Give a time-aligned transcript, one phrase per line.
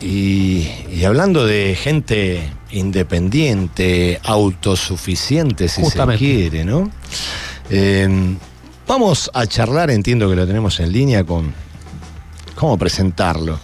[0.00, 6.24] Y, y hablando de gente independiente, autosuficiente, si Justamente.
[6.24, 6.90] se quiere, ¿no?
[7.68, 8.36] Eh,
[8.86, 11.52] vamos a charlar, entiendo que lo tenemos en línea con.
[12.54, 13.58] ¿Cómo presentarlo?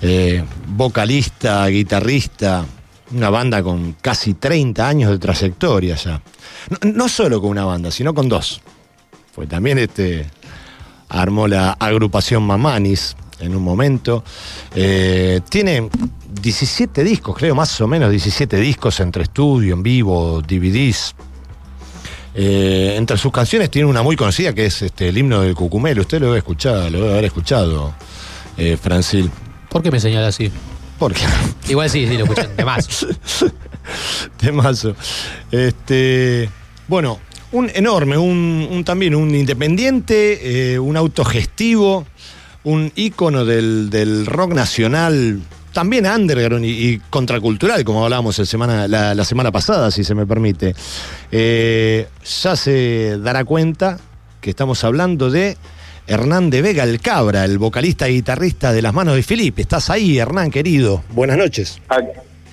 [0.00, 2.64] Eh, vocalista, guitarrista,
[3.12, 6.22] una banda con casi 30 años de trayectoria ya.
[6.70, 8.60] No, no solo con una banda, sino con dos.
[9.34, 10.26] Pues también este
[11.08, 14.24] armó la agrupación Mamanis en un momento.
[14.74, 15.88] Eh, tiene
[16.40, 21.14] 17 discos, creo, más o menos 17 discos entre estudio, en vivo, DVDs.
[22.34, 26.02] Eh, entre sus canciones tiene una muy conocida que es este, el himno del Cucumelo.
[26.02, 27.94] Usted lo debe escuchar, lo debe haber escuchado,
[28.56, 29.30] eh, Francil.
[29.68, 30.50] ¿Por qué me señala así?
[30.98, 31.24] ¿Por qué?
[31.68, 32.56] Igual sí, sí, lo escuchan.
[32.56, 33.06] De más.
[34.36, 34.94] Temazo.
[35.50, 36.48] Este,
[36.86, 37.18] bueno,
[37.52, 42.06] un enorme, un, un también un independiente, eh, un autogestivo,
[42.68, 45.40] un ícono del, del rock nacional,
[45.72, 50.74] también underground y, contracultural, como hablábamos el semana, la, semana pasada, si se me permite.
[51.32, 52.06] Eh,
[52.42, 53.96] ya se dará cuenta
[54.42, 55.56] que estamos hablando de
[56.06, 59.62] Hernán de Vega el Cabra, el vocalista y guitarrista de Las Manos de Felipe.
[59.62, 61.02] Estás ahí, Hernán, querido.
[61.08, 61.80] Buenas noches.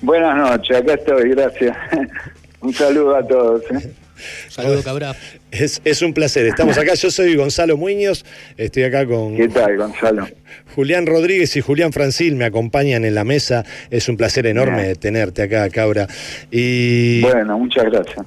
[0.00, 1.76] Buenas noches, acá estoy, gracias.
[2.60, 3.62] Un saludo a todos.
[3.70, 3.92] ¿eh?
[4.48, 5.14] Saludo, cabra.
[5.50, 6.46] Es, es un placer.
[6.46, 6.94] Estamos acá.
[6.94, 8.24] Yo soy Gonzalo Muñoz.
[8.56, 10.26] Estoy acá con ¿Qué tal, Gonzalo?
[10.74, 12.34] Julián Rodríguez y Julián Francil.
[12.36, 13.64] Me acompañan en la mesa.
[13.90, 14.96] Es un placer enorme Bien.
[14.96, 16.06] tenerte acá, Cabra.
[16.50, 18.26] Y Bueno, muchas gracias.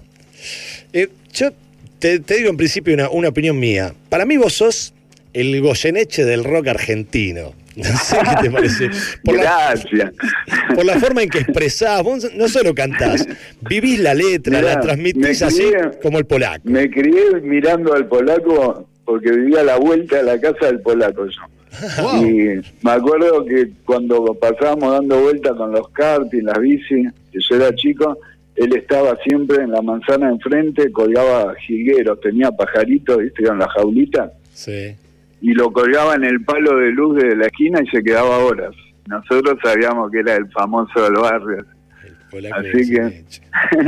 [0.94, 1.50] eh, yo
[2.00, 3.94] te, te digo en principio una, una opinión mía.
[4.10, 4.94] Para mí vos sos
[5.34, 7.54] el Goyeneche del rock argentino.
[7.92, 8.90] No sé qué te parece.
[9.24, 10.12] Por la, Gracias.
[10.76, 13.28] por la forma en que expresás, vos no solo cantás,
[13.62, 16.62] vivís la letra, Mirá, la transmitís me así crié- como el polaco.
[16.66, 21.26] Me crié mirando al polaco porque vivía a la vuelta de la casa del polaco
[21.26, 21.42] yo.
[22.02, 22.26] Wow.
[22.26, 27.56] Y me acuerdo que cuando pasábamos dando vueltas con los karting, las bici, que yo
[27.56, 28.18] era chico,
[28.56, 34.32] él estaba siempre en la manzana enfrente, colgaba jilgueros, tenía pajaritos, viste, en la jaulita,
[34.54, 34.96] Sí.
[35.42, 38.76] Y lo colgaba en el palo de luz de la esquina y se quedaba horas.
[39.08, 41.66] Nosotros sabíamos que era el famoso del barrio.
[42.06, 43.42] El polaco Así Goyeneche.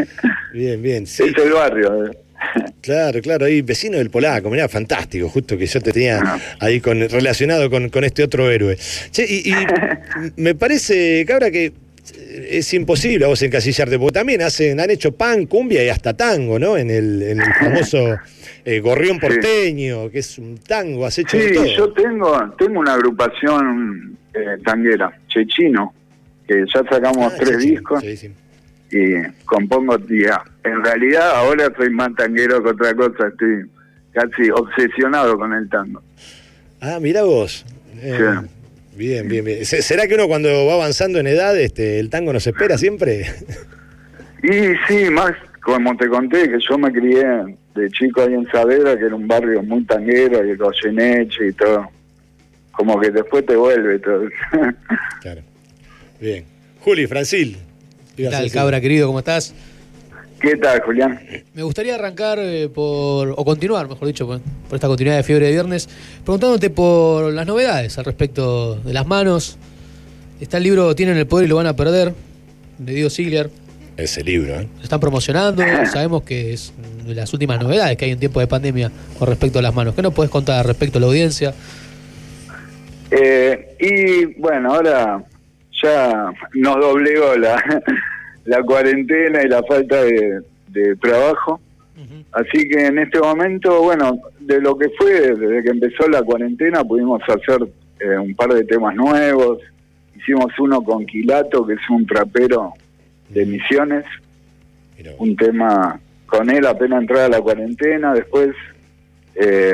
[0.54, 1.06] Bien, bien.
[1.08, 2.06] Sí, Es el barrio.
[2.06, 2.12] eh.
[2.82, 3.46] claro, claro.
[3.46, 5.30] Ahí, vecino del polaco, mirá, fantástico.
[5.30, 6.22] Justo que yo te tenía
[6.60, 8.78] ahí con, relacionado con, con este otro héroe.
[9.12, 9.56] Che, y, y
[10.38, 11.72] me parece, cabra, que
[12.50, 16.58] es imposible a vos encasillarte, porque también hacen, han hecho pan, cumbia y hasta tango,
[16.58, 16.78] ¿no?
[16.78, 18.18] En el, en el famoso
[18.66, 21.66] eh, Gorrión Porteño, que es un tango, has hecho de Sí, todo.
[21.66, 25.94] yo tengo tengo una agrupación eh, tanguera, Chechino,
[26.48, 28.32] que ya sacamos Ah, tres discos sí,
[28.92, 29.14] y
[29.46, 30.42] compongo tía.
[30.64, 33.66] En realidad ahora soy más tanguero que otra cosa, estoy
[34.14, 36.02] casi obsesionado con el tango.
[36.82, 37.66] Ah, mira vos.
[38.02, 38.48] Eh, Sí.
[38.94, 39.66] Bien, bien, bien.
[39.66, 43.26] Se- ¿Será que uno cuando va avanzando en edad, este, el tango nos espera siempre?
[44.44, 47.26] Y sí, más como te conté, que yo me crié
[47.76, 51.88] de chico ahí en Saavedra, que era un barrio muy tanguero, y Goyeneche y todo.
[52.72, 54.24] Como que después te vuelve todo.
[55.22, 55.42] Claro.
[56.20, 56.46] Bien.
[56.80, 57.58] Juli, Francil.
[58.16, 59.06] ¿Qué tal, cabra querido?
[59.06, 59.54] ¿Cómo estás?
[60.40, 61.20] ¿Qué tal, Julián?
[61.54, 65.46] Me gustaría arrancar eh, por, o continuar, mejor dicho, por, por esta continuidad de Fiebre
[65.46, 65.88] de Viernes,
[66.24, 69.60] preguntándote por las novedades al respecto de las manos.
[70.40, 72.16] Está el libro Tienen el poder y lo van a perder,
[72.80, 73.52] de Diego Ziegler.
[74.02, 74.68] Ese libro, ¿eh?
[74.78, 76.74] Lo están promocionando, sabemos que es
[77.06, 79.94] de las últimas novedades que hay en tiempo de pandemia con respecto a las manos.
[79.94, 81.54] ¿Qué nos puedes contar respecto a la audiencia?
[83.12, 85.24] Eh, y bueno, ahora
[85.84, 87.62] ya nos doblegó la,
[88.46, 91.60] la cuarentena y la falta de, de trabajo.
[92.32, 96.84] Así que en este momento, bueno, de lo que fue desde que empezó la cuarentena,
[96.84, 97.68] pudimos hacer
[98.00, 99.60] eh, un par de temas nuevos.
[100.16, 102.74] Hicimos uno con Quilato, que es un trapero
[103.34, 104.06] de Misiones,
[105.18, 108.14] un tema con él apenas entrada la cuarentena.
[108.14, 108.56] Después,
[109.36, 109.74] eh,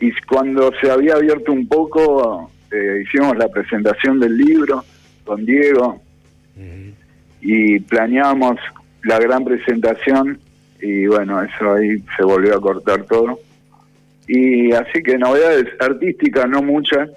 [0.00, 4.84] y cuando se había abierto un poco, eh, hicimos la presentación del libro
[5.24, 6.00] con Diego
[7.40, 8.58] y planeamos
[9.04, 10.38] la gran presentación
[10.80, 13.38] y bueno, eso ahí se volvió a cortar todo.
[14.26, 17.10] Y así que novedades artísticas no muchas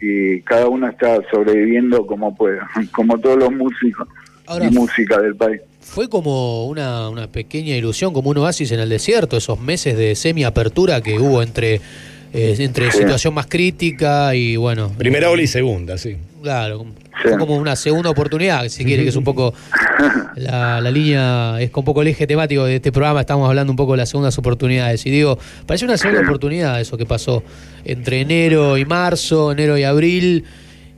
[0.00, 2.58] y cada uno está sobreviviendo como puede,
[2.92, 4.06] como todos los músicos
[4.46, 5.60] Ahora- y música del país.
[5.80, 10.14] Fue como una, una pequeña ilusión, como un oasis en el desierto, esos meses de
[10.14, 11.80] semi-apertura que hubo entre,
[12.34, 12.98] eh, entre Sí.
[12.98, 14.92] situación más crítica y bueno.
[14.98, 16.16] Primera ola y segunda, sí.
[16.42, 16.86] Claro,
[17.22, 17.30] Sí.
[17.38, 19.52] como una segunda oportunidad, si quiere, que es un poco
[20.36, 23.72] la, la línea, es con un poco el eje temático de este programa, estamos hablando
[23.72, 25.04] un poco de las segundas oportunidades.
[25.06, 25.36] Y digo,
[25.66, 26.26] parece una segunda Sí.
[26.26, 27.42] oportunidad eso que pasó
[27.84, 30.44] entre enero y marzo, enero y abril,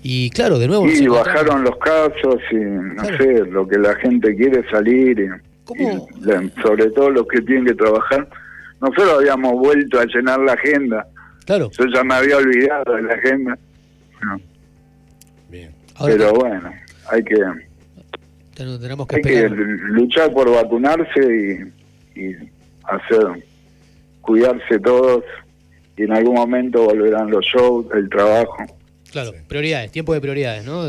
[0.03, 0.87] Y claro, de nuevo...
[0.89, 5.29] Y bajaron los casos y no sé, lo que la gente quiere salir y,
[6.63, 8.27] sobre todo los que tienen que trabajar.
[8.81, 11.07] Nosotros habíamos vuelto a llenar la agenda.
[11.45, 11.71] Claro.
[11.79, 13.59] Yo ya me había olvidado de la agenda.
[16.05, 16.73] Pero bueno,
[17.09, 17.37] hay que...
[18.55, 21.73] Tenemos que, hay que luchar por vacunarse
[22.15, 22.37] y, y
[22.85, 23.43] hacer
[24.21, 25.25] cuidarse todos
[25.97, 28.57] y en algún momento volverán los shows, el trabajo.
[29.11, 30.85] Claro, prioridades, tiempo de prioridades, ¿no?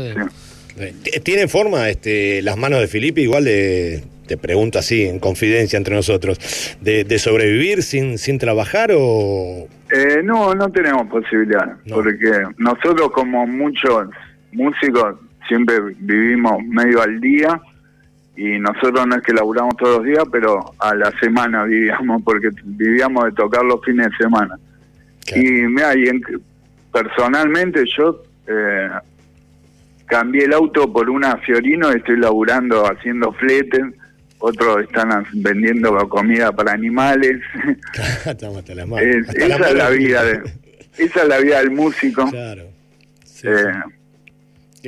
[1.22, 5.94] ¿Tiene forma este, las manos de Felipe, igual de, te pregunto así, en confidencia entre
[5.94, 6.38] nosotros,
[6.80, 9.68] de, sobrevivir sin, sin trabajar o...?
[9.94, 14.06] Eh, no, no tenemos posibilidad, porque nosotros como muchos
[14.52, 15.16] músicos
[15.48, 17.60] siempre vivimos medio al día
[18.36, 22.48] y nosotros no es que laburamos todos los días, pero a la semana vivíamos, porque
[22.64, 24.58] vivíamos de tocar los fines de semana.
[25.34, 26.04] Y mira, y
[26.90, 28.88] personalmente yo eh,
[30.06, 33.82] cambié el auto por una Fiorino, estoy laburando haciendo fletes,
[34.38, 37.40] otros están vendiendo comida para animales.
[38.24, 40.42] esa es la vida de,
[40.98, 42.28] esa es la vida del músico.
[42.28, 42.64] Claro.
[43.44, 43.72] Eh,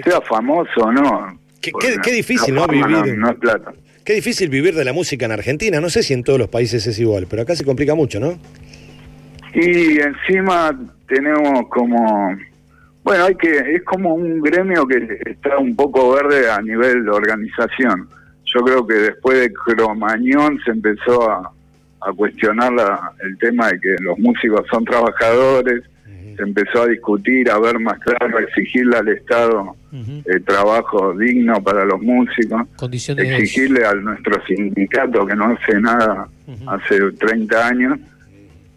[0.03, 1.39] sea famoso, ¿no?
[1.61, 2.67] Qué, difícil, ¿no?
[2.67, 3.17] Vivir.
[3.17, 3.73] No, es plata.
[4.05, 5.81] Qué difícil vivir de la música en Argentina.
[5.81, 8.39] No sé si en todos los países es igual, pero acá se complica mucho, ¿no?
[9.55, 12.37] Y encima tenemos como.
[13.03, 17.11] Bueno, hay que es como un gremio que está un poco verde a nivel de
[17.11, 18.09] organización.
[18.45, 21.51] Yo creo que después de Cromañón se empezó a,
[22.01, 25.83] a cuestionar la, el tema de que los músicos son trabajadores,
[26.37, 29.77] se empezó a discutir, a ver más claro, a exigirle al Estado
[30.25, 36.29] el trabajo digno para los músicos, exigirle a nuestro sindicato que no hace nada
[36.67, 37.99] hace 30 años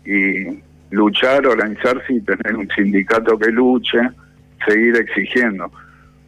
[0.06, 0.60] y
[0.92, 4.00] luchar, organizarse y tener un sindicato que luche,
[4.68, 5.72] seguir exigiendo.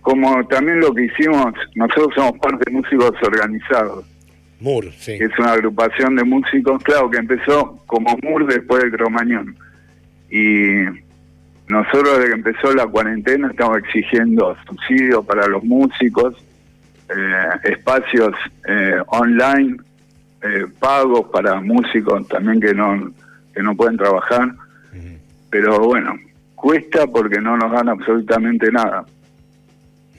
[0.02, 4.06] Como también lo que hicimos, nosotros somos parte de Músicos Organizados.
[4.60, 5.18] MUR, sí.
[5.18, 9.56] Que es una agrupación de músicos, claro, que empezó como MUR después del Cromañón.
[10.30, 10.84] Y
[11.70, 16.36] nosotros desde que empezó la cuarentena estamos exigiendo subsidios para los músicos,
[17.16, 18.34] eh, espacios
[18.68, 19.78] eh, online,
[20.42, 23.14] eh, pagos para músicos también que no,
[23.54, 24.52] que no pueden trabajar.
[25.52, 26.16] Pero bueno,
[26.56, 29.06] cuesta porque no nos dan absolutamente nada.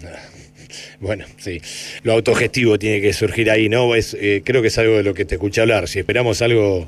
[1.01, 1.61] Bueno, sí,
[2.05, 3.95] lo autogestivo tiene que surgir ahí, ¿no?
[3.95, 5.89] Es, creo que es algo de lo que te escuché hablar.
[5.89, 6.85] Si esperamos algo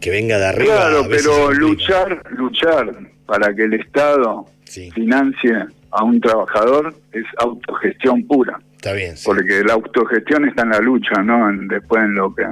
[0.00, 0.74] que venga de arriba.
[0.74, 4.44] Claro, pero luchar, luchar para que el Estado
[4.92, 5.54] financie
[5.92, 8.58] a un trabajador es autogestión pura.
[8.74, 9.14] Está bien.
[9.24, 11.48] Porque la autogestión está en la lucha, ¿no?
[11.68, 12.42] después en lo que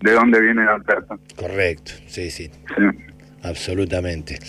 [0.00, 1.16] de dónde viene la plata.
[1.36, 2.50] Correcto, sí, sí.
[3.44, 4.40] Absolutamente.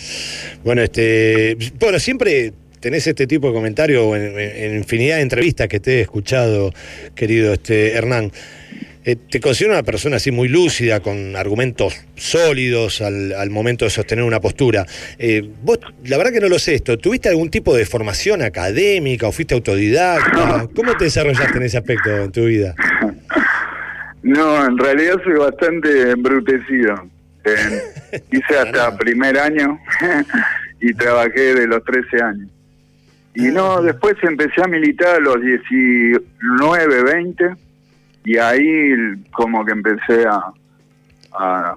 [0.64, 5.78] Bueno, este, bueno, siempre tenés este tipo de comentarios en, en, infinidad de entrevistas que
[5.78, 6.72] te he escuchado,
[7.14, 8.32] querido este Hernán.
[9.06, 14.24] Eh, te considero una persona así muy lúcida, con argumentos sólidos al, momento de sostener
[14.24, 14.84] una postura.
[15.16, 19.28] Eh, vos, la verdad que no lo sé esto, ¿tuviste algún tipo de formación académica
[19.28, 20.66] o fuiste autodidacta?
[20.74, 22.74] ¿Cómo te desarrollaste en ese aspecto en tu vida?
[24.22, 27.08] No, en realidad soy bastante embrutecido.
[28.32, 29.78] hice hasta primer año
[30.80, 32.48] y trabajé de los 13 años.
[33.36, 37.65] Y no, después empecé a militar a los 19, 20
[38.26, 38.90] y ahí
[39.30, 40.52] como que empecé a,
[41.32, 41.76] a,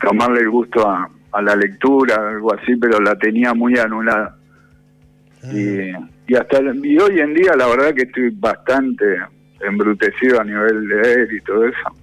[0.00, 1.10] tomarle el gusto a,
[1.42, 4.34] la lectura, algo así, pero la tenía muy anulada.
[5.44, 5.48] Ah.
[5.52, 5.92] Y,
[6.26, 9.04] y hasta y hoy en día la verdad que estoy bastante
[9.60, 11.96] embrutecido a nivel de leer y todo eso.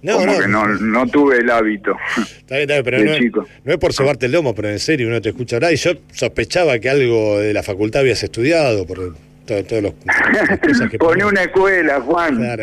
[0.00, 0.38] No, no.
[0.38, 1.94] que no, no tuve el hábito.
[2.16, 5.08] Está bien, está bien, pero no, no, es por sobarte el lomo, pero en serio
[5.08, 9.14] uno te escucha hablar y yo sospechaba que algo de la facultad habías estudiado, por,
[9.48, 9.94] todos los
[10.98, 12.36] Pone una escuela, Juan.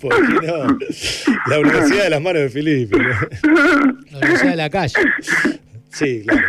[0.00, 0.78] ¿Por qué no?
[1.46, 2.98] La Universidad de las Manos de Felipe.
[4.10, 4.94] La Universidad de la Calle.
[5.90, 6.46] Sí, claro.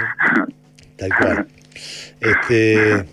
[0.97, 1.47] Tal cual.
[2.19, 3.05] Este.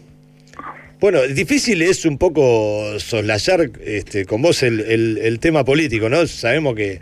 [1.00, 4.80] Bueno, difícil es un poco soslayar este, con vos el,
[5.22, 6.26] el tema político, ¿no?
[6.26, 6.98] Sabemos que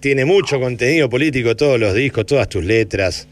[0.00, 3.26] tiene mucho contenido político, todos los discos, todas tus letras.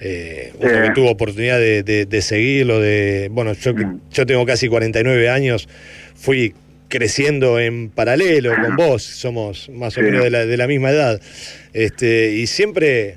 [0.00, 4.00] Eh, uno que tuvo oportunidad de, seguirlo, de, bueno, yo, mm.
[4.12, 5.68] yo tengo casi 49 años,
[6.14, 6.54] fui
[6.88, 11.20] creciendo en paralelo con vos, somos más o menos de la, misma edad,
[11.72, 13.16] este, y siempre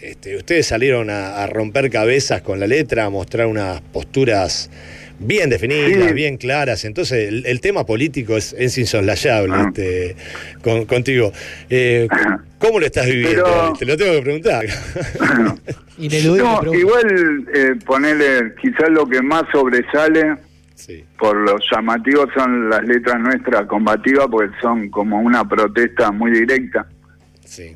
[0.00, 4.70] este, ustedes salieron a, romper cabezas con la letra, a mostrar unas posturas
[5.18, 6.84] bien definidas, bien claras.
[6.84, 9.66] Entonces, el, tema político es, es insoslayable ah.
[9.68, 10.16] este,
[10.86, 11.32] contigo.
[11.70, 12.08] Eh,
[12.58, 13.72] ¿Cómo lo estás viviendo?
[13.78, 14.64] Te lo tengo que preguntar.
[15.98, 20.36] igual eh, ponerle, quizás lo que más sobresale
[21.18, 26.86] por los llamativos son las letras nuestras combativas, porque son como una protesta muy directa.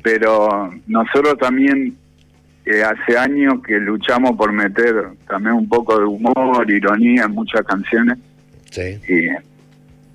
[0.03, 1.95] Pero nosotros también
[2.65, 7.61] eh, hace años que luchamos por meter también un poco de humor, ironía en muchas
[7.65, 8.17] canciones.
[8.69, 8.99] Sí.
[9.07, 9.27] Y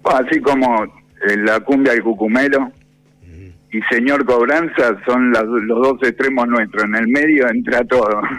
[0.04, 2.72] así como eh, la cumbia del cucumelo
[3.72, 6.84] y Señor Cobranza son los dos extremos nuestros.
[6.84, 8.20] En el medio entra todo.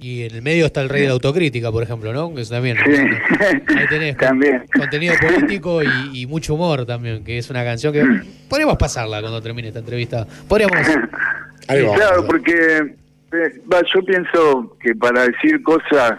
[0.00, 2.34] Y en el medio está el rey de la autocrítica, por ejemplo, ¿no?
[2.34, 2.78] Que también.
[2.78, 4.16] Ahí tenés
[4.72, 8.02] contenido político y, mucho humor también, que es una canción que
[8.48, 10.26] podríamos pasarla cuando termine esta entrevista.
[10.48, 10.78] Podríamos.
[11.66, 12.96] claro, porque
[13.32, 13.62] eh,
[13.94, 16.18] yo pienso que para decir cosas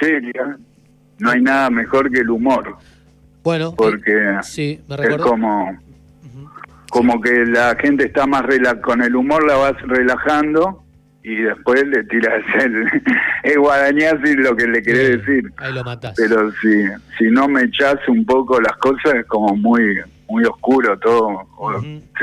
[0.00, 0.58] serias
[1.18, 2.76] no hay nada mejor que el humor.
[3.42, 5.78] Bueno, porque sí, me es como
[6.90, 10.82] como que la gente está más rela con el humor la vas relajando
[11.22, 13.02] y después le tiras el,
[13.42, 15.52] el guadañazo y lo que le querés decir.
[15.58, 16.14] Ahí lo matás.
[16.16, 16.84] Pero si,
[17.18, 21.48] si no me echás un poco las cosas es como muy muy oscuro todo,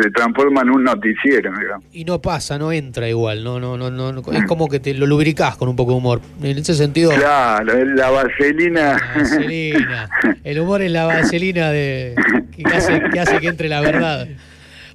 [0.02, 1.52] se transforma en un noticiero.
[1.92, 5.08] Y no pasa, no entra igual, no, no, no, no, es como que te lo
[5.08, 6.22] lubricás con un poco de humor.
[6.42, 7.12] En ese sentido.
[7.12, 8.98] Claro, la vaselina.
[8.98, 10.10] La vaselina.
[10.44, 12.16] El humor es la vaselina de
[12.56, 14.28] que hace que, hace que entre la verdad.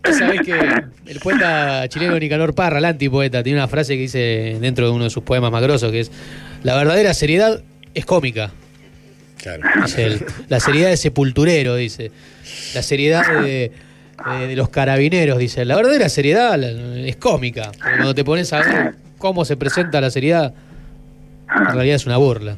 [0.04, 0.54] Vos sabés que
[1.06, 5.04] el poeta chileno Nicanor Parra, el antipoeta, tiene una frase que dice dentro de uno
[5.04, 6.12] de sus poemas más grosos, que es,
[6.62, 7.62] la verdadera seriedad
[7.94, 8.50] es cómica.
[9.42, 9.62] Claro.
[10.48, 12.10] la seriedad de sepulturero, dice.
[12.74, 13.72] La seriedad de,
[14.54, 15.64] los carabineros, dice.
[15.64, 17.72] La verdadera seriedad es cómica.
[17.80, 20.52] Cuando te pones a ver cómo se presenta la seriedad,
[21.48, 22.56] en realidad es una burla.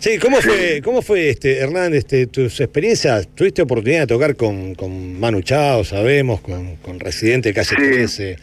[0.00, 3.28] Sí, ¿cómo fue, cómo fue este, Hernán, este, tus experiencias?
[3.34, 8.36] ¿Tuviste oportunidad de tocar con, con Manu Chao, sabemos, con, con Residente Calle 13,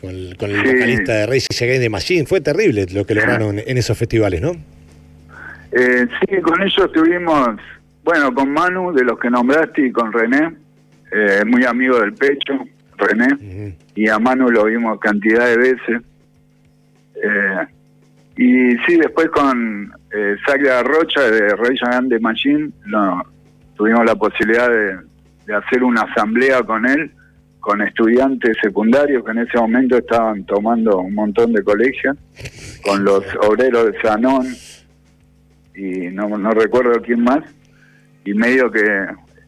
[0.00, 2.26] con, el, vocalista de Rey Again de Machine?
[2.26, 4.56] Fue terrible lo que lograron en esos festivales, ¿no?
[5.72, 7.48] Eh, sí, con ellos tuvimos,
[8.02, 10.56] bueno, con Manu, de los que nombraste, y con René,
[11.12, 12.54] eh, muy amigo del pecho,
[12.96, 16.02] René, y a Manu lo vimos cantidad de veces.
[17.22, 17.66] Eh,
[18.36, 20.36] y sí, después con eh,
[20.82, 22.70] Rocha de Rey de Machine,
[23.76, 25.10] tuvimos la posibilidad de,
[25.54, 27.10] hacer una asamblea con él,
[27.58, 32.16] con estudiantes secundarios que en ese momento estaban tomando un montón de colegios,
[32.84, 34.46] con los obreros de Sanón
[35.80, 37.42] y no, no recuerdo quién más,
[38.24, 38.80] y medio que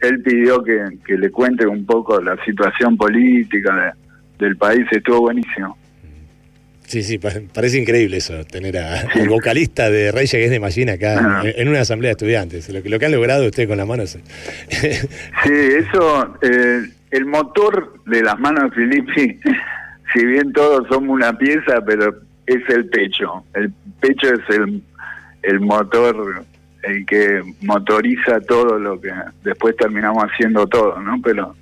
[0.00, 3.94] él pidió que, le cuente un poco la situación política
[4.38, 5.76] del país, estuvo buenísimo.
[6.86, 11.42] Sí, sí, parece increíble eso, tener a un vocalista de Rey es de Machine acá
[11.44, 12.68] en, una asamblea de estudiantes.
[12.68, 14.10] Lo que, lo que han logrado ustedes con las manos.
[14.68, 19.40] sí, eso, eh, el motor de las manos de Filippi,
[20.12, 22.14] si bien todos somos una pieza, pero
[22.46, 23.44] es el pecho.
[23.54, 24.82] El pecho es el,
[25.42, 26.44] el motor,
[26.82, 31.20] el que motoriza todo lo que después terminamos haciendo todo, ¿no?
[31.22, 31.54] Pero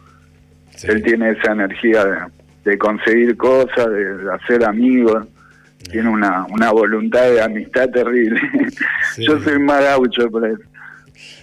[0.85, 2.19] él tiene esa energía de
[2.65, 5.27] de conseguir cosas, de, hacer amigos.
[5.91, 8.41] Tiene una, una voluntad de amistad terrible.
[9.19, 10.61] Yo soy más gaucho por eso.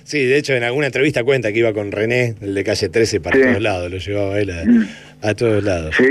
[0.03, 3.20] Sí, de hecho en alguna entrevista cuenta que iba con René, el de calle 13,
[3.20, 4.86] para todos lados, lo llevaba él mm.
[5.22, 5.96] a, todos lados.
[5.98, 6.06] Sí,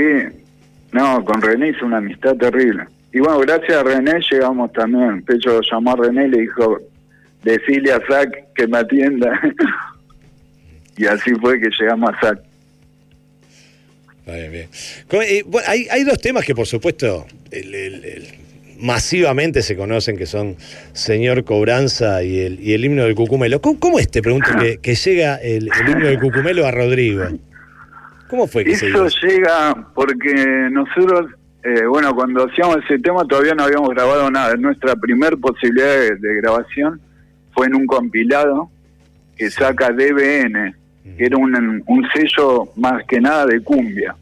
[0.91, 2.83] no, con René hizo una amistad terrible.
[3.17, 5.23] Y bueno, gracias a René llegamos también.
[5.23, 6.77] Pecho llamó a René y le dijo,
[7.43, 9.41] decile a Zach que me atienda.
[10.97, 12.39] y así fue que llegamos a Zach.
[14.27, 17.25] Bien, eh, hay, hay, dos temas que, por supuesto,
[18.77, 20.55] masivamente se conocen, que son
[20.93, 23.61] Señor Cobranza y el, y el himno del Cucumelo.
[23.61, 27.23] ¿Cómo, es, te pregunto, que, llega el, himno del Cucumelo a Rodrigo?
[28.29, 30.35] ¿Cómo fue que Eso llega porque
[30.69, 31.31] nosotros,
[31.63, 34.55] eh, bueno, cuando hacíamos ese tema todavía no habíamos grabado nada.
[34.55, 37.01] Nuestra primer posibilidad de, grabación
[37.51, 38.69] fue en un compilado
[39.35, 40.75] que saca DBN
[41.15, 44.15] que era un, un sello más que nada de cumbia.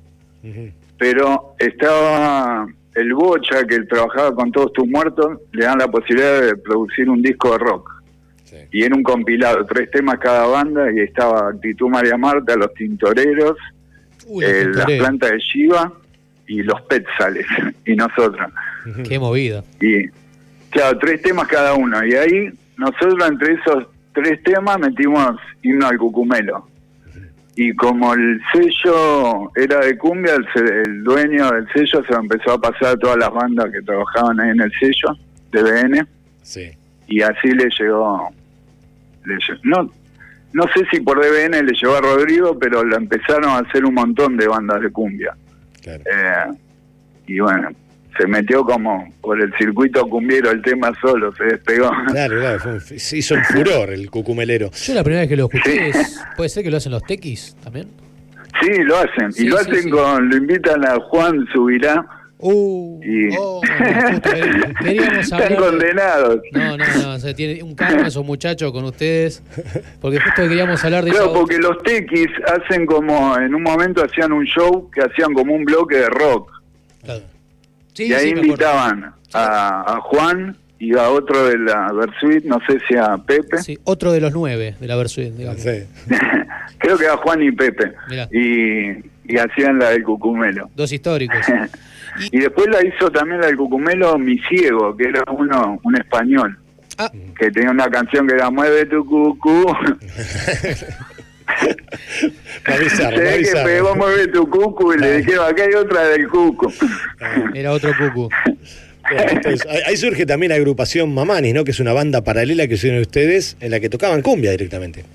[0.97, 6.55] Pero estaba el Bocha, que trabajaba con todos tus muertos, le dan la posibilidad de
[6.55, 7.91] producir un disco de rock.
[8.71, 13.57] Y era un compilado, tres temas cada banda, y estaba Actitud María Marta, Los Tintoreros,
[14.41, 15.91] eh, Las Plantas de Shiva
[16.47, 17.45] y Los Petzales,
[17.85, 18.51] y nosotros.
[19.07, 19.63] Qué movida.
[19.81, 20.07] Y,
[20.69, 22.05] claro, tres temas cada uno.
[22.05, 26.67] Y ahí, nosotros entre esos tres temas metimos Himno al Cucumelo
[27.55, 32.89] y como el sello era de cumbia, el, dueño del sello se empezó a pasar
[32.89, 35.17] a todas las bandas que trabajaban ahí en el sello
[35.51, 36.07] de BN.
[36.41, 36.71] Sí.
[37.07, 38.29] Y así le llegó
[39.25, 39.89] le no,
[40.53, 43.95] no sé si por DBN le llevó a Rodrigo, pero lo empezaron a hacer un
[43.95, 45.35] montón de bandas de cumbia.
[45.85, 46.03] Claro.
[46.05, 46.57] Eh,
[47.27, 47.69] y bueno,
[48.17, 51.89] se metió como por el circuito cumbiero el tema solo, se despegó.
[52.07, 54.71] Claro, claro, fue se hizo un furor el cucumelero.
[54.71, 57.55] Yo la primera vez que lo escuché, es- puede ser que lo hacen los tequis
[57.63, 57.87] también.
[58.61, 59.31] Sí, lo hacen.
[59.33, 59.89] Sí, y lo sí, hacen sí.
[59.89, 62.05] con, lo invitan a Juan Subirá
[62.47, 63.59] Uh, y oh,
[64.83, 66.41] queríamos están condenados.
[66.51, 69.41] No, no, no, o sea, tiene un karma esos muchachos con ustedes.
[69.99, 74.03] Porque justo queríamos hablar de Claro, esa- porque los tequis hacen como, en un momento
[74.05, 76.51] hacían un show que hacían como un bloque de rock.
[77.03, 77.21] Claro.
[77.93, 82.59] Sí, y ahí sí, invitaban a, a Juan y a otro de la Versuit, no
[82.67, 83.57] sé si a Pepe.
[83.63, 85.61] Sí, otro de los nueve de la Versuit, digamos.
[85.61, 85.83] Sí.
[86.77, 87.93] Creo que a Juan y Pepe.
[88.07, 88.27] Mirá.
[88.31, 88.89] Y,
[89.33, 90.69] y hacían la del Cucumelo.
[90.75, 91.39] Dos históricos.
[92.31, 96.57] Y después la hizo también la del Cucumelo Mi Ciego, que era uno un español,
[96.97, 99.05] Ah, que tenía una canción que era Mueve tu
[102.65, 106.27] avisarlo, Se ve que pegó Mueve tu cucu y le dijeron, acá hay otra del
[106.27, 106.71] cucu.
[107.53, 108.29] era otro cucu.
[109.07, 111.63] Bueno, entonces, ahí- ahí surge también la agrupación Mamanis, ¿no?
[111.63, 115.05] Que es una banda paralela que hicieron ustedes en la que tocaban cumbia directamente.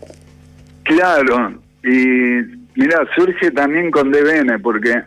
[0.84, 1.88] Claro, y
[2.76, 5.02] mira, surge también con DBN, porque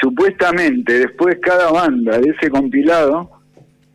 [0.00, 3.30] supuestamente después cada banda de ese compilado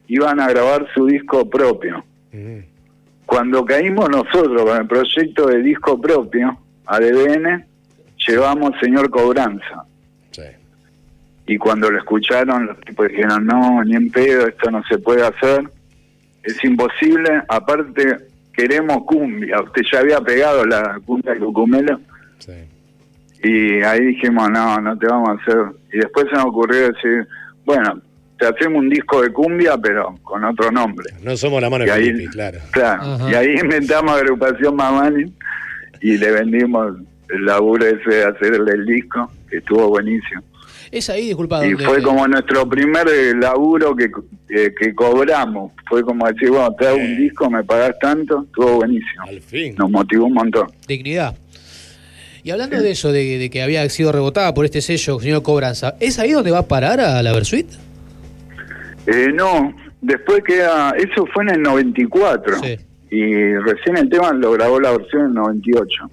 [0.07, 2.03] iban a grabar su disco propio.
[2.31, 2.59] Mm,
[3.25, 6.57] Cuando caímos nosotros con el proyecto de disco propio
[6.88, 7.65] a DBN,
[8.27, 9.83] llevamos Señor Cobranza.
[10.31, 10.41] sí.
[11.45, 15.23] Y cuando lo escucharon, los tipos dijeron, no, ni en pedo, esto no se puede
[15.25, 15.67] hacer.
[16.43, 17.41] Es imposible.
[17.47, 18.17] Aparte,
[18.53, 19.59] queremos cumbia.
[19.61, 21.99] Usted ya había pegado la cumbia de Cucumelo.
[22.39, 22.51] sí.
[23.43, 25.58] Y ahí dijimos, no, no te vamos a hacer.
[25.93, 27.27] Y después se nos ocurrió decir,
[27.65, 28.01] bueno,
[28.38, 31.10] te hacemos un disco de cumbia, pero con otro nombre.
[31.22, 32.60] No somos la mano Y de ahí, Felipe, claro.
[32.72, 33.31] claro, Ajá.
[33.31, 35.34] y ahí inventamos agrupación Mamani
[36.01, 36.96] y le vendimos
[37.29, 40.41] el laburo ese de hacerle el disco, que estuvo buenísimo.
[40.91, 41.65] Es ahí, disculpa.
[41.65, 44.10] Y fue como nuestro primer eh, laburo que,
[44.50, 45.72] eh, que cobramos.
[45.88, 49.24] Fue como decir, bueno, te hago un disco, me pagás tanto, estuvo buenísimo.
[49.27, 49.75] Al fin.
[49.77, 50.67] Nos motivó un montón.
[50.88, 51.36] Dignidad.
[52.49, 55.93] Y hablando de eso, de, de que había sido rebotada por este sello, señor Cobranza,
[55.99, 57.67] ¿es ahí donde va a parar a la Versuit?
[59.05, 62.57] Eh, no, después queda, eso fue en el 94.
[62.57, 62.75] Sí.
[63.12, 66.09] Y recién el tema lo grabó la versión en el 98.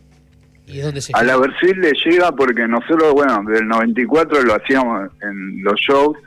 [0.67, 4.57] ¿Y es donde se A la versión le llega porque nosotros, bueno, del 94 lo
[4.57, 6.19] hacíamos en los shows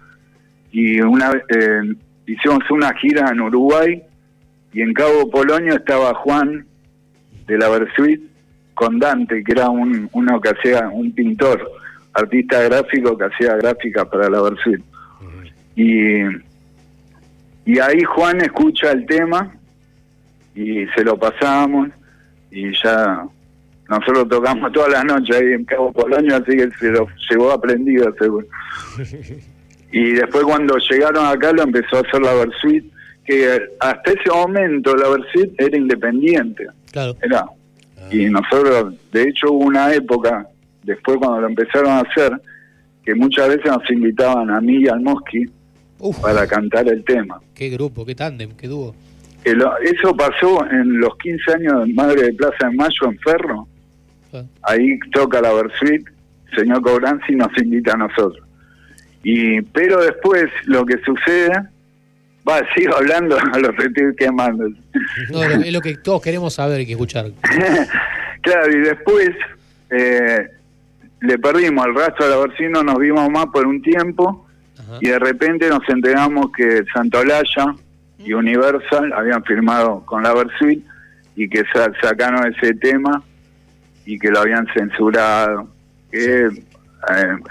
[0.71, 1.81] y una vez eh,
[2.25, 4.01] hicimos una gira en Uruguay
[4.73, 6.65] y en Cabo Polonio estaba Juan
[7.45, 8.28] de la Versuit
[8.79, 11.69] con Dante, que era un, uno que hacía, un pintor,
[12.13, 14.81] artista gráfico que hacía gráfica para la Versuit.
[15.75, 16.21] Y,
[17.65, 19.53] y ahí Juan escucha el tema
[20.55, 21.89] y se lo pasamos
[22.51, 23.23] y ya
[23.89, 28.13] nosotros tocamos todas las noches ahí en Cabo Polonio, así que se lo llevó aprendido
[28.17, 28.47] seguro.
[29.91, 32.85] Y después cuando llegaron acá lo empezó a hacer la Versuit,
[33.25, 37.15] que hasta ese momento la Versuit era independiente, Claro.
[37.23, 37.45] era.
[38.11, 40.47] Y nosotros, de hecho hubo una época,
[40.83, 42.31] después cuando lo empezaron a hacer,
[43.03, 45.45] que muchas veces nos invitaban a mí y al Mosqui
[45.99, 47.39] Uf, para cantar el tema.
[47.53, 48.95] qué grupo, qué tándem, qué dúo.
[49.43, 53.67] Eso pasó en los 15 años de Madre de Plaza de Mayo en Ferro.
[54.33, 56.05] Ah, Ahí toca la Versuit,
[56.55, 58.45] señor Cobranzi nos invita a nosotros.
[59.23, 61.51] Y pero después lo que sucede,
[62.49, 64.67] va, sigo hablando, los estoy quemando.
[65.31, 67.27] No, es lo- lo que todos queremos saber y que escuchar.
[68.41, 69.31] claro, y después
[69.89, 70.47] eh,
[71.21, 74.45] le perdimos el rastro a la Versuit, no nos vimos más por un tiempo.
[74.77, 74.97] Ajá.
[75.01, 77.75] Y de repente nos enteramos que Santolaya
[78.17, 80.83] y Universal habían firmado con la Versuit
[81.35, 83.23] y que sa- sacaron ese tema
[84.05, 85.67] y que lo habían censurado.
[86.11, 86.49] Que eh,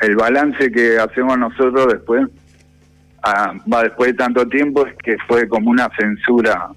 [0.02, 2.26] el balance que hacemos nosotros después,
[3.22, 6.68] ah, va después de tanto tiempo, es que fue como una censura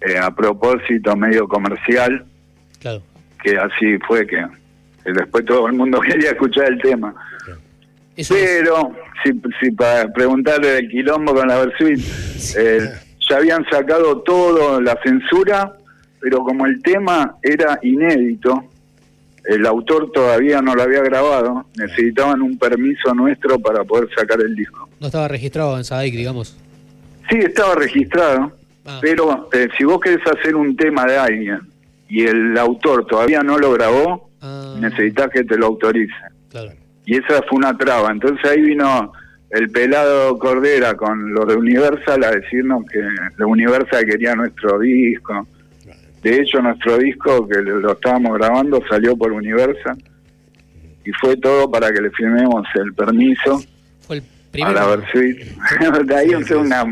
[0.00, 2.24] eh, a propósito, medio comercial,
[2.80, 3.02] Claro.
[3.42, 4.44] que así fue que,
[5.04, 7.14] que después todo el mundo quería escuchar el tema.
[8.16, 8.92] Eso es- Pero,
[9.24, 12.00] si, si para preguntarle del quilombo con la Versuit,
[12.58, 12.80] eh,
[13.28, 15.72] ya habían sacado todo, la censura,
[16.20, 18.64] pero como el tema era inédito,
[19.44, 24.54] el autor todavía no lo había grabado, necesitaban un permiso nuestro para poder sacar el
[24.56, 24.85] disco.
[25.00, 26.56] No estaba registrado en SADIC, digamos.
[27.30, 28.52] Sí, estaba registrado,
[28.88, 28.98] Ah.
[29.02, 31.58] pero eh, si vos querés hacer un tema de alguien
[32.08, 36.14] y el autor todavía no lo grabó, Ah, necesitas que te lo autorice.
[36.50, 36.70] claro.
[37.04, 38.10] y esa fue una traba.
[38.12, 39.12] Entonces ahí vino
[39.50, 42.98] el pelado Cordera con los de Universal a decirnos que
[43.36, 45.46] los Universal quería nuestro disco
[46.22, 49.96] De hecho, nuestro disco que lo estábamos grabando salió por Universal
[51.04, 53.62] y fue todo para que le firmemos el permiso
[54.56, 54.74] El a primero.
[54.74, 56.06] la Versuit.
[56.08, 56.84] De ahí Sí, es sí, una,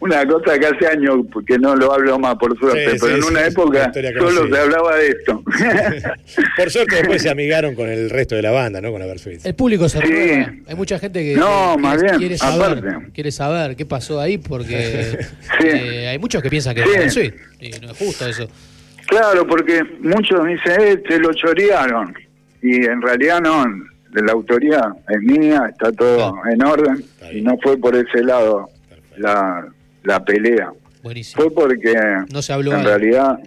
[0.00, 1.16] una cosa que hace años
[1.46, 4.30] que no lo hablo más, por suerte, Sí, pero sí, en una sí, época una
[4.30, 5.42] solo se hablaba de esto.
[6.56, 8.90] Por suerte después se amigaron con el resto de la banda, ¿no?
[8.90, 9.44] Con la Versuit.
[9.46, 10.04] El público se Sí.
[10.12, 10.52] renueva.
[10.68, 13.12] Hay mucha gente que, No, que más quiere, bien, quiere saber, aparte.
[13.12, 15.18] quiere saber qué pasó ahí porque
[15.60, 15.66] Sí.
[15.68, 16.88] eh, hay muchos que piensan que Sí.
[16.92, 18.48] es Versuit, y no es justo eso.
[19.06, 22.14] Claro, porque muchos dicen, eh, te lo chorearon.
[22.62, 23.64] Y en realidad no,
[24.12, 26.50] la autoría es mía, está todo Claro.
[26.52, 26.96] en orden.
[26.98, 28.68] Está Y no fue por ese lado
[29.16, 29.66] la,
[30.04, 30.72] la pelea.
[31.02, 31.42] Buenísimo.
[31.42, 31.94] Fue porque
[32.32, 33.38] No se habló en realidad...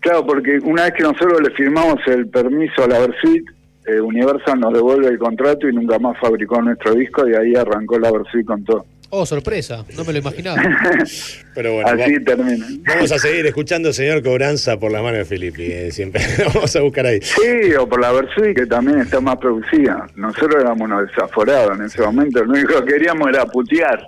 [0.00, 3.44] Claro, porque una vez que nosotros le firmamos el permiso a la Versuit,
[3.86, 7.98] eh, Universal nos devuelve el contrato y nunca más fabricó nuestro disco y ahí arrancó
[8.00, 8.84] la Versuit con todo.
[9.14, 10.56] Oh, sorpresa, no me lo imaginaba.
[11.54, 12.66] Pero bueno, Así va- termina.
[12.86, 15.64] vamos a seguir escuchando señor Cobranza por la mano de Filippi.
[15.70, 16.22] eh, siempre
[16.54, 17.20] vamos a buscar ahí.
[17.20, 20.06] Sí, o por la Versuit, que también está más producida.
[20.16, 22.42] Nosotros éramos unos desaforados en ese momento.
[22.42, 24.02] Lo único que queríamos era putear,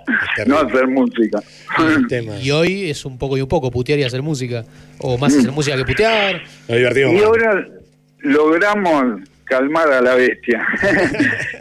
[0.47, 1.39] no hacer música.
[2.41, 4.63] Y hoy es un poco y un poco putear y hacer música.
[4.97, 6.41] O más hacer música que putear.
[6.67, 7.25] Nos divertimos Y más.
[7.25, 7.67] ahora
[8.21, 10.65] logramos calmar a la bestia.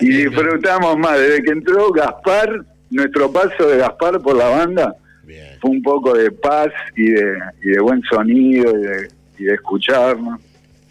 [0.00, 1.18] y disfrutamos más.
[1.18, 5.58] Desde que entró Gaspar, nuestro paso de Gaspar por la banda Bien.
[5.60, 9.54] fue un poco de paz y de, y de buen sonido y de, y de
[9.54, 10.40] escucharnos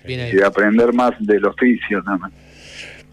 [0.06, 2.32] y de aprender más del oficio también.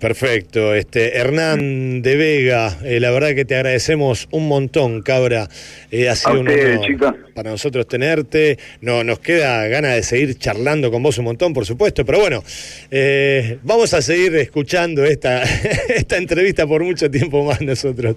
[0.00, 0.74] Perfecto.
[0.74, 5.46] Este, Hernán de Vega, eh, la verdad que te agradecemos un montón, cabra.
[5.90, 8.58] Eh, ha sido un honor para nosotros tenerte.
[8.80, 12.06] No, nos queda ganas de seguir charlando con vos un montón, por supuesto.
[12.06, 12.42] Pero bueno,
[12.90, 15.42] eh, vamos a seguir escuchando esta,
[15.94, 18.16] esta entrevista por mucho tiempo más nosotros.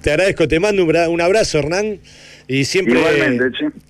[0.00, 1.98] Te agradezco, te mando un abrazo, Hernán.
[2.48, 3.00] Y siempre,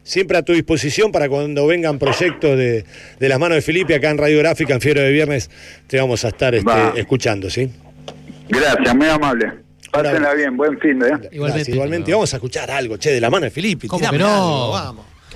[0.03, 2.85] siempre a tu disposición para cuando vengan proyectos de,
[3.19, 5.51] de las manos de Felipe acá en Radiográfica, en Fiebre de Viernes,
[5.87, 6.95] te vamos a estar este, Va.
[6.97, 7.71] escuchando, ¿sí?
[8.49, 9.53] Gracias, muy amable.
[9.90, 11.09] Pásenla bien, buen fin de.
[11.09, 11.11] ¿eh?
[11.11, 11.38] Igualmente.
[11.38, 12.12] Gracias, igualmente.
[12.12, 13.88] Vamos a escuchar algo, che, de la mano de Felipe.
[13.88, 14.27] ¿Cómo que no?
[14.27, 15.07] algo, vamos.